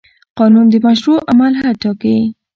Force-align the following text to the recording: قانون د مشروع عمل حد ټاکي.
قانون 0.39 0.65
د 0.71 0.75
مشروع 0.85 1.19
عمل 1.29 1.53
حد 1.61 1.75
ټاکي. 1.83 2.17